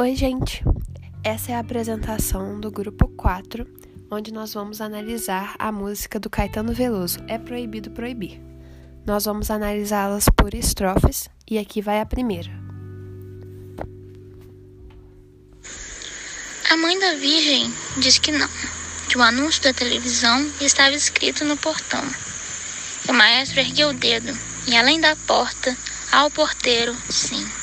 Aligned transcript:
Oi, 0.00 0.16
gente! 0.16 0.64
Essa 1.22 1.52
é 1.52 1.54
a 1.54 1.58
apresentação 1.58 2.58
do 2.58 2.70
grupo 2.70 3.06
4, 3.18 3.66
onde 4.10 4.32
nós 4.32 4.54
vamos 4.54 4.80
analisar 4.80 5.54
a 5.58 5.70
música 5.70 6.18
do 6.18 6.30
Caetano 6.30 6.72
Veloso, 6.72 7.18
É 7.28 7.36
Proibido 7.36 7.90
Proibir. 7.90 8.40
Nós 9.04 9.26
vamos 9.26 9.50
analisá-las 9.50 10.24
por 10.34 10.54
estrofes 10.54 11.28
e 11.46 11.58
aqui 11.58 11.82
vai 11.82 12.00
a 12.00 12.06
primeira. 12.06 12.50
A 16.70 16.78
mãe 16.78 16.98
da 16.98 17.12
Virgem 17.16 17.70
diz 17.98 18.18
que 18.18 18.32
não, 18.32 18.48
que 19.06 19.18
o 19.18 19.22
anúncio 19.22 19.62
da 19.64 19.74
televisão 19.74 20.50
estava 20.62 20.94
escrito 20.94 21.44
no 21.44 21.58
portão. 21.58 22.02
O 23.06 23.12
maestro 23.12 23.60
ergueu 23.60 23.90
o 23.90 23.92
dedo 23.92 24.34
e, 24.66 24.74
além 24.74 24.98
da 24.98 25.14
porta, 25.14 25.76
ao 26.10 26.30
porteiro, 26.30 26.96
sim. 27.10 27.59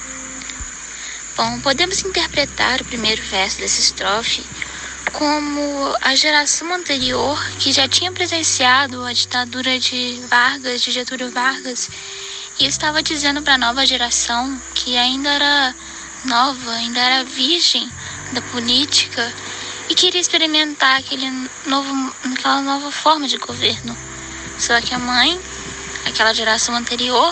Bom, 1.37 1.59
podemos 1.59 2.03
interpretar 2.03 2.81
o 2.81 2.85
primeiro 2.85 3.21
verso 3.21 3.59
dessa 3.59 3.79
estrofe 3.79 4.43
como 5.13 5.95
a 6.01 6.15
geração 6.15 6.73
anterior 6.73 7.39
que 7.59 7.71
já 7.71 7.87
tinha 7.87 8.11
presenciado 8.11 9.05
a 9.05 9.13
ditadura 9.13 9.77
de 9.77 10.19
Vargas, 10.27 10.81
de 10.81 10.89
Getúlio 10.89 11.29
Vargas, 11.29 11.91
e 12.57 12.65
estava 12.65 13.03
dizendo 13.03 13.43
para 13.43 13.53
a 13.53 13.57
nova 13.59 13.85
geração 13.85 14.59
que 14.73 14.97
ainda 14.97 15.29
era 15.29 15.75
nova, 16.25 16.71
ainda 16.71 16.99
era 16.99 17.23
virgem 17.23 17.87
da 18.31 18.41
política 18.41 19.31
e 19.89 19.93
queria 19.93 20.19
experimentar 20.19 20.97
aquele 20.97 21.29
novo, 21.67 22.15
aquela 22.33 22.63
nova 22.63 22.91
forma 22.91 23.27
de 23.27 23.37
governo. 23.37 23.95
Só 24.57 24.81
que 24.81 24.91
a 24.91 24.97
mãe, 24.97 25.39
aquela 26.03 26.33
geração 26.33 26.73
anterior, 26.75 27.31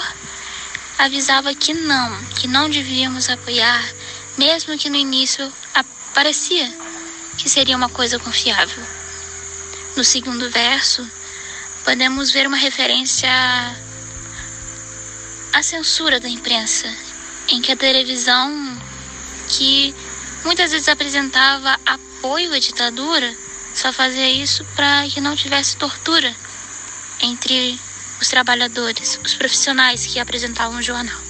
avisava 0.98 1.54
que 1.54 1.74
não, 1.74 2.24
que 2.40 2.48
não 2.48 2.70
devíamos 2.70 3.30
apoiar, 3.30 3.84
mesmo 4.38 4.78
que 4.78 4.90
no 4.90 4.96
início 4.96 5.52
parecia 6.14 6.72
que 7.38 7.50
seria 7.50 7.76
uma 7.76 7.90
coisa 7.90 8.18
confiável. 8.18 8.84
No 9.96 10.04
segundo 10.04 10.50
verso, 10.50 11.08
podemos 11.84 12.32
ver 12.32 12.48
uma 12.48 12.58
referência 12.58 13.30
à 15.54 15.62
censura 15.62 16.20
da 16.20 16.28
imprensa, 16.28 16.88
em 17.50 17.62
que 17.62 17.72
a 17.72 17.78
televisão, 17.78 18.52
que 19.48 19.94
muitas 20.44 20.72
vezes 20.72 20.88
apresentava 20.88 21.80
apoio 21.86 22.54
à 22.54 22.60
ditadura, 22.60 23.36
só 23.74 23.92
fazia 23.92 24.30
isso 24.30 24.66
para 24.76 25.08
que 25.08 25.22
não 25.22 25.36
tivesse 25.36 25.76
tortura 25.78 26.34
entre 27.22 27.80
os 28.26 28.30
trabalhadores, 28.30 29.20
os 29.24 29.36
profissionais 29.36 30.08
que 30.08 30.20
apresentavam 30.20 30.80
o 30.80 30.82
jornal. 30.82 31.22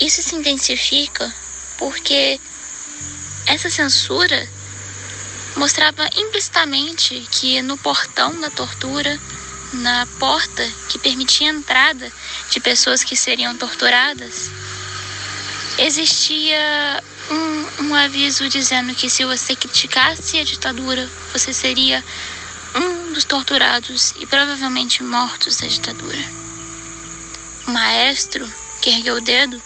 Isso 0.00 0.20
se 0.20 0.34
intensifica 0.34 1.32
porque 1.78 2.40
essa 3.46 3.70
censura 3.70 4.48
mostrava 5.54 6.08
implicitamente 6.16 7.24
que 7.30 7.62
no 7.62 7.78
portão 7.78 8.40
da 8.40 8.50
tortura, 8.50 9.16
na 9.74 10.04
porta 10.18 10.68
que 10.88 10.98
permitia 10.98 11.50
a 11.50 11.54
entrada 11.54 12.12
de 12.50 12.58
pessoas 12.58 13.04
que 13.04 13.14
seriam 13.14 13.56
torturadas, 13.56 14.50
existia 15.78 17.02
um, 17.30 17.84
um 17.84 17.94
aviso 17.94 18.48
dizendo 18.48 18.92
que 18.92 19.08
se 19.08 19.24
você 19.24 19.54
criticasse 19.54 20.40
a 20.40 20.44
ditadura, 20.44 21.08
você 21.32 21.52
seria 21.52 22.02
um 23.12 23.14
dos 23.14 23.24
torturados 23.24 24.14
e 24.16 24.26
provavelmente 24.26 25.02
mortos 25.02 25.58
da 25.58 25.66
ditadura. 25.66 26.18
O 27.66 27.70
maestro, 27.70 28.50
que 28.80 28.88
ergueu 28.88 29.16
o 29.16 29.20
dedo, 29.20 29.62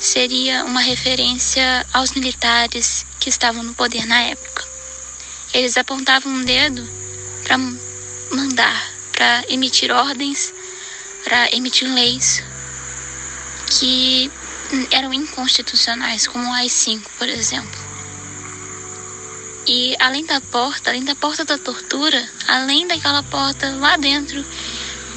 seria 0.00 0.64
uma 0.64 0.80
referência 0.80 1.86
aos 1.92 2.10
militares 2.10 3.06
que 3.20 3.28
estavam 3.28 3.62
no 3.62 3.72
poder 3.72 4.04
na 4.04 4.20
época. 4.22 4.64
Eles 5.54 5.76
apontavam 5.76 6.32
um 6.32 6.44
dedo 6.44 6.84
para 7.44 7.56
mandar, 8.32 8.90
para 9.12 9.44
emitir 9.48 9.92
ordens, 9.92 10.52
para 11.22 11.54
emitir 11.54 11.88
leis 11.88 12.42
que 13.78 14.28
eram 14.90 15.14
inconstitucionais, 15.14 16.26
como 16.26 16.48
o 16.48 16.52
AI-5, 16.52 17.00
por 17.16 17.28
exemplo. 17.28 17.91
E 19.66 19.94
além 20.00 20.26
da 20.26 20.40
porta, 20.40 20.90
além 20.90 21.04
da 21.04 21.14
porta 21.14 21.44
da 21.44 21.56
tortura, 21.56 22.28
além 22.48 22.86
daquela 22.86 23.22
porta 23.22 23.70
lá 23.76 23.96
dentro, 23.96 24.44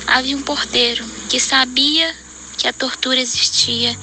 havia 0.05 0.37
um 0.37 0.41
porteiro 0.43 1.03
que 1.27 1.39
sabia 1.39 2.15
que 2.55 2.67
a 2.67 2.73
tortura 2.73 3.19
existia 3.19 3.97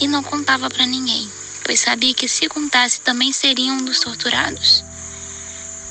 e 0.00 0.06
não 0.06 0.22
contava 0.22 0.70
para 0.70 0.86
ninguém, 0.86 1.28
pois 1.64 1.80
sabia 1.80 2.14
que 2.14 2.28
se 2.28 2.48
contasse 2.48 3.00
também 3.00 3.32
seria 3.32 3.72
um 3.72 3.78
dos 3.84 3.98
torturados. 3.98 4.84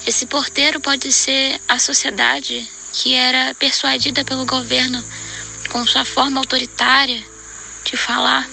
Esse 0.05 0.25
porteiro 0.25 0.79
pode 0.79 1.11
ser 1.11 1.59
a 1.67 1.77
sociedade 1.77 2.65
que 2.93 3.13
era 3.13 3.53
persuadida 3.55 4.23
pelo 4.23 4.45
governo 4.45 5.03
com 5.69 5.85
sua 5.85 6.05
forma 6.05 6.39
autoritária 6.39 7.21
de 7.83 7.97
falar, 7.97 8.49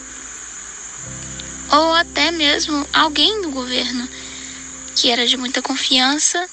ou 1.70 1.94
até 1.94 2.32
mesmo 2.32 2.86
alguém 2.92 3.42
do 3.42 3.53
governo 3.53 4.08
que 4.94 5.10
era 5.10 5.27
de 5.27 5.37
muita 5.37 5.60
confiança 5.60 6.49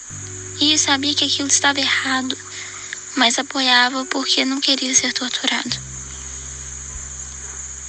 e 0.60 0.78
sabia 0.78 1.14
que 1.14 1.26
aquilo 1.26 1.48
estava 1.48 1.80
errado, 1.80 2.38
mas 3.16 3.38
apoiava 3.38 4.06
porque 4.06 4.46
não 4.46 4.60
queria 4.60 4.94
ser 4.94 5.14
torturado. 5.14 5.80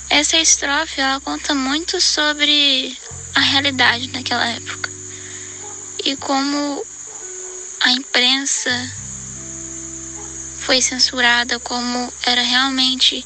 Essa 0.09 0.37
estrofe 0.37 1.01
ela 1.01 1.21
conta 1.21 1.55
muito 1.55 2.01
sobre 2.01 2.97
a 3.35 3.41
realidade 3.41 4.09
naquela 4.09 4.47
época 4.47 4.91
e 6.05 6.17
como 6.17 6.85
a 7.81 7.93
imprensa 7.93 8.71
foi 10.59 10.81
censurada, 10.81 11.59
como 11.59 12.13
era 12.23 12.43
realmente 12.43 13.25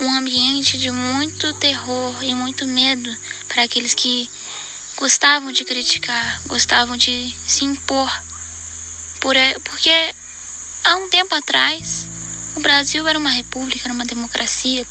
um 0.00 0.10
ambiente 0.14 0.78
de 0.78 0.90
muito 0.90 1.52
terror 1.54 2.22
e 2.22 2.34
muito 2.34 2.66
medo 2.66 3.14
para 3.48 3.64
aqueles 3.64 3.94
que 3.94 4.28
gostavam 4.96 5.52
de 5.52 5.64
criticar, 5.64 6.42
gostavam 6.46 6.96
de 6.96 7.34
se 7.46 7.64
impor. 7.64 8.10
Por, 9.20 9.34
porque 9.64 10.14
há 10.84 10.96
um 10.96 11.08
tempo 11.08 11.34
atrás, 11.34 12.06
o 12.56 12.60
Brasil 12.60 13.06
era 13.06 13.18
uma 13.18 13.30
república, 13.30 13.86
era 13.86 13.94
uma 13.94 14.04
democracia. 14.04 14.86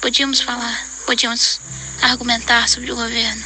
Podíamos 0.00 0.40
falar, 0.40 0.86
podíamos 1.06 1.60
argumentar 2.00 2.68
sobre 2.68 2.92
o 2.92 2.96
governo. 2.96 3.44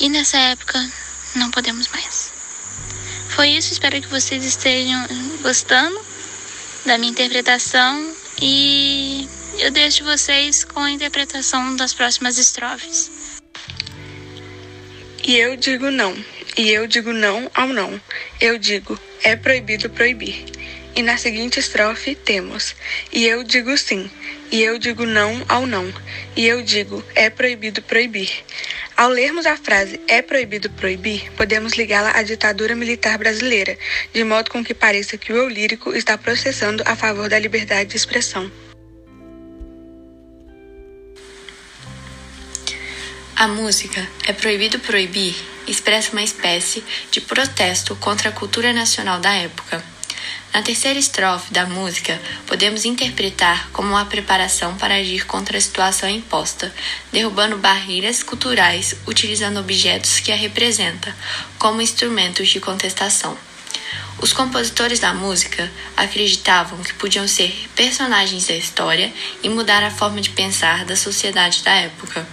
E 0.00 0.08
nessa 0.08 0.36
época, 0.38 0.90
não 1.34 1.50
podemos 1.50 1.88
mais. 1.88 2.32
Foi 3.28 3.48
isso, 3.48 3.72
espero 3.72 4.00
que 4.00 4.08
vocês 4.08 4.44
estejam 4.44 5.06
gostando 5.42 6.00
da 6.84 6.98
minha 6.98 7.10
interpretação 7.10 8.14
e 8.40 9.28
eu 9.58 9.70
deixo 9.70 10.04
vocês 10.04 10.64
com 10.64 10.80
a 10.80 10.90
interpretação 10.90 11.76
das 11.76 11.94
próximas 11.94 12.38
estrofes. 12.38 13.10
E 15.26 15.38
eu 15.38 15.56
digo 15.56 15.90
não. 15.90 16.14
E 16.54 16.70
eu 16.70 16.86
digo 16.86 17.10
não 17.10 17.50
ao 17.54 17.68
não. 17.68 17.98
Eu 18.38 18.58
digo 18.58 19.00
é 19.22 19.34
proibido 19.34 19.88
proibir. 19.88 20.44
E 20.94 21.00
na 21.00 21.16
seguinte 21.16 21.58
estrofe 21.58 22.14
temos: 22.14 22.76
E 23.10 23.24
eu 23.24 23.42
digo 23.42 23.74
sim. 23.78 24.10
E 24.52 24.62
eu 24.62 24.78
digo 24.78 25.06
não 25.06 25.42
ao 25.48 25.66
não. 25.66 25.90
E 26.36 26.46
eu 26.46 26.60
digo 26.60 27.02
é 27.14 27.30
proibido 27.30 27.80
proibir. 27.80 28.44
Ao 28.98 29.08
lermos 29.08 29.46
a 29.46 29.56
frase 29.56 29.98
é 30.06 30.20
proibido 30.20 30.68
proibir, 30.68 31.32
podemos 31.32 31.72
ligá-la 31.72 32.10
à 32.10 32.22
ditadura 32.22 32.76
militar 32.76 33.16
brasileira, 33.16 33.78
de 34.12 34.22
modo 34.24 34.50
com 34.50 34.62
que 34.62 34.74
pareça 34.74 35.16
que 35.16 35.32
o 35.32 35.36
eu 35.36 35.48
lírico 35.48 35.96
está 35.96 36.18
processando 36.18 36.82
a 36.84 36.94
favor 36.94 37.30
da 37.30 37.38
liberdade 37.38 37.90
de 37.90 37.96
expressão. 37.96 38.52
A 43.36 43.48
música 43.48 44.08
É 44.28 44.32
Proibido 44.32 44.78
Proibir 44.78 45.34
expressa 45.66 46.12
uma 46.12 46.22
espécie 46.22 46.84
de 47.10 47.20
protesto 47.20 47.96
contra 47.96 48.28
a 48.28 48.32
cultura 48.32 48.72
nacional 48.72 49.18
da 49.18 49.32
época. 49.32 49.84
Na 50.52 50.62
terceira 50.62 51.00
estrofe 51.00 51.52
da 51.52 51.66
música, 51.66 52.20
podemos 52.46 52.84
interpretar 52.84 53.70
como 53.72 53.88
uma 53.88 54.04
preparação 54.06 54.76
para 54.76 54.94
agir 54.94 55.26
contra 55.26 55.58
a 55.58 55.60
situação 55.60 56.08
imposta, 56.08 56.72
derrubando 57.10 57.58
barreiras 57.58 58.22
culturais 58.22 58.94
utilizando 59.04 59.58
objetos 59.58 60.20
que 60.20 60.30
a 60.30 60.36
representam 60.36 61.12
como 61.58 61.82
instrumentos 61.82 62.48
de 62.48 62.60
contestação. 62.60 63.36
Os 64.22 64.32
compositores 64.32 65.00
da 65.00 65.12
música 65.12 65.68
acreditavam 65.96 66.78
que 66.84 66.94
podiam 66.94 67.26
ser 67.26 67.68
personagens 67.74 68.46
da 68.46 68.54
história 68.54 69.12
e 69.42 69.48
mudar 69.48 69.82
a 69.82 69.90
forma 69.90 70.20
de 70.20 70.30
pensar 70.30 70.84
da 70.84 70.94
sociedade 70.94 71.64
da 71.64 71.72
época 71.72 72.24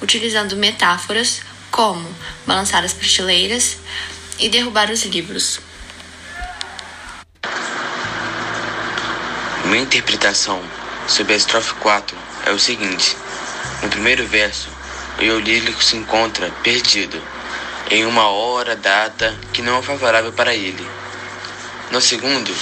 utilizando 0.00 0.56
metáforas 0.56 1.40
como 1.70 2.08
balançar 2.46 2.84
as 2.84 2.92
prateleiras 2.92 3.78
e 4.38 4.48
derrubar 4.48 4.90
os 4.90 5.04
livros. 5.04 5.60
Minha 9.66 9.82
interpretação 9.82 10.62
sobre 11.08 11.34
a 11.34 11.36
estrofe 11.36 11.74
4 11.74 12.16
é 12.46 12.50
o 12.52 12.58
seguinte: 12.58 13.16
no 13.82 13.88
primeiro 13.88 14.26
verso, 14.26 14.68
o 15.18 15.22
eu 15.22 15.38
lírico 15.38 15.82
se 15.82 15.96
encontra 15.96 16.50
perdido 16.62 17.20
em 17.90 18.04
uma 18.04 18.28
hora, 18.28 18.74
data 18.74 19.38
que 19.52 19.62
não 19.62 19.78
é 19.78 19.82
favorável 19.82 20.32
para 20.32 20.54
ele. 20.54 20.86
No 21.90 22.00
segundo, 22.00 22.52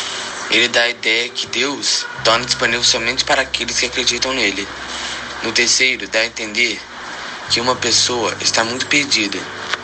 ele 0.50 0.68
dá 0.68 0.82
a 0.82 0.90
ideia 0.90 1.28
que 1.30 1.46
Deus 1.46 2.04
torna 2.22 2.44
disponível 2.44 2.84
somente 2.84 3.24
para 3.24 3.42
aqueles 3.42 3.78
que 3.78 3.86
acreditam 3.86 4.32
nele. 4.32 4.68
No 5.42 5.52
terceiro, 5.52 6.06
dá 6.08 6.20
a 6.20 6.26
entender 6.26 6.80
que 7.50 7.60
uma 7.60 7.76
pessoa 7.76 8.34
está 8.40 8.64
muito 8.64 8.86
perdida, 8.86 9.38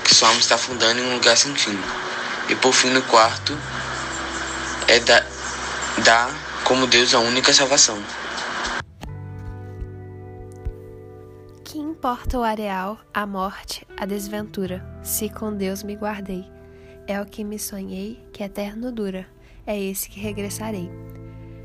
que 0.04 0.14
sua 0.14 0.28
alma 0.28 0.40
está 0.40 0.54
afundando 0.54 1.00
em 1.00 1.04
um 1.04 1.14
lugar 1.14 1.36
sem 1.36 1.54
fim. 1.54 1.78
E 2.48 2.54
por 2.56 2.72
fim, 2.72 2.90
no 2.90 3.02
quarto, 3.02 3.56
é 4.88 4.98
da, 5.00 5.24
dá 6.04 6.30
como 6.64 6.86
Deus 6.86 7.14
a 7.14 7.20
única 7.20 7.52
salvação. 7.52 8.02
Que 11.64 11.78
importa 11.78 12.38
o 12.38 12.42
areal, 12.42 12.98
a 13.14 13.24
morte, 13.26 13.86
a 13.96 14.04
desventura, 14.04 14.84
se 15.02 15.28
com 15.28 15.54
Deus 15.54 15.82
me 15.82 15.94
guardei. 15.94 16.44
É 17.06 17.20
o 17.20 17.26
que 17.26 17.44
me 17.44 17.58
sonhei, 17.58 18.24
que 18.32 18.42
eterno 18.42 18.90
dura, 18.90 19.26
é 19.66 19.78
esse 19.80 20.08
que 20.08 20.18
regressarei. 20.18 20.90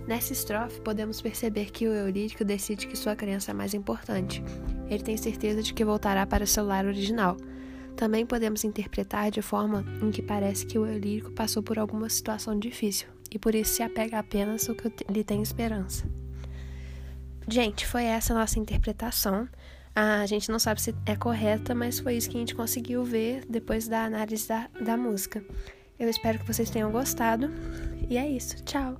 Nessa 0.07 0.34
estrofe, 0.34 0.80
podemos 0.81 1.19
perceber 1.19 1.72
que 1.72 1.88
o 1.88 1.94
Eurídico 1.94 2.46
decide 2.46 2.88
que 2.88 2.96
sua 2.96 3.16
crença 3.16 3.52
é 3.52 3.54
mais 3.54 3.74
importante. 3.74 4.44
Ele 4.88 5.04
tem 5.04 5.18
certeza 5.18 5.63
de 5.63 5.74
que 5.74 5.84
voltará 5.84 6.25
para 6.28 6.46
seu 6.46 6.63
lar 6.63 6.86
original. 6.86 7.38
Também 7.96 8.25
podemos 8.25 8.63
interpretar 8.63 9.31
de 9.31 9.42
forma 9.42 9.84
em 10.02 10.12
que 10.12 10.22
parece 10.22 10.66
que 10.66 10.78
o 10.78 10.86
Eurídico 10.86 11.31
passou 11.31 11.63
por 11.63 11.80
alguma 11.80 12.10
situação 12.10 12.57
difícil 12.57 13.07
e 13.31 13.40
por 13.40 13.56
isso 13.56 13.74
se 13.74 13.84
apega 13.84 14.19
apenas 14.19 14.69
ao 14.69 14.75
que 14.75 14.92
lhe 15.10 15.24
tem 15.24 15.42
esperança. 15.42 16.06
Gente, 17.48 17.88
foi 17.88 18.04
essa 18.04 18.34
a 18.34 18.38
nossa 18.38 18.60
interpretação. 18.60 19.48
A 19.96 20.25
gente 20.25 20.50
não 20.50 20.60
sabe 20.60 20.81
se 20.81 20.94
é 21.06 21.16
correta, 21.16 21.74
mas 21.74 22.00
foi 22.00 22.18
isso 22.18 22.30
que 22.30 22.38
a 22.38 22.40
gente 22.40 22.54
conseguiu 22.54 23.04
ver 23.04 23.46
depois 23.50 23.88
da 23.88 24.04
análise 24.04 24.48
da, 24.48 24.69
da 24.81 24.98
música. 24.98 25.44
Eu 25.98 26.10
espero 26.10 26.40
que 26.40 26.48
vocês 26.48 26.69
tenham 26.69 26.92
gostado. 26.92 27.50
E 28.10 28.18
é 28.18 28.30
isso. 28.30 28.62
Tchau! 28.63 28.98